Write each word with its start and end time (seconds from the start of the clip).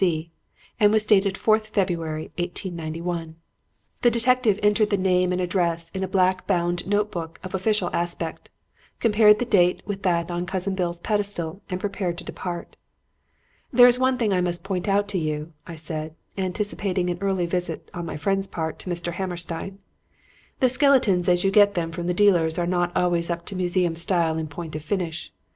C.,' 0.03 0.31
and 0.79 0.91
was 0.91 1.05
dated 1.05 1.35
4th 1.35 1.67
February, 1.67 2.31
1891. 2.39 3.35
"The 4.01 4.09
detective 4.09 4.59
entered 4.63 4.89
the 4.89 4.97
name 4.97 5.31
and 5.31 5.39
address 5.39 5.91
in 5.91 6.03
a 6.03 6.07
black 6.07 6.47
bound 6.47 6.87
note 6.87 7.11
book 7.11 7.39
of 7.43 7.53
official 7.53 7.91
aspect, 7.93 8.49
compared 8.99 9.37
the 9.37 9.45
date 9.45 9.83
with 9.85 10.01
that 10.01 10.31
on 10.31 10.47
Cousin 10.47 10.73
Bill's 10.73 10.99
pedestal 11.01 11.61
and 11.69 11.79
prepared 11.79 12.17
to 12.17 12.23
depart. 12.23 12.77
"'There 13.71 13.85
is 13.85 13.99
one 13.99 14.17
thing 14.17 14.33
I 14.33 14.41
must 14.41 14.63
point 14.63 14.87
out 14.87 15.07
to 15.09 15.19
you,' 15.19 15.53
I 15.67 15.75
said, 15.75 16.15
anticipating 16.35 17.11
an 17.11 17.19
early 17.21 17.45
visit 17.45 17.91
on 17.93 18.07
my 18.07 18.17
friend's 18.17 18.47
part 18.47 18.79
to 18.79 18.89
Mr. 18.89 19.13
Hammerstein; 19.13 19.77
'the 20.59 20.69
skeletons 20.69 21.29
as 21.29 21.43
you 21.43 21.51
get 21.51 21.75
them 21.75 21.91
from 21.91 22.07
the 22.07 22.15
dealers 22.15 22.57
are 22.57 22.65
not 22.65 22.91
always 22.95 23.29
up 23.29 23.45
to 23.45 23.55
museum 23.55 23.93
style 23.93 24.39
in 24.39 24.47
point 24.47 24.75
of 24.75 24.81
finish. 24.81 25.31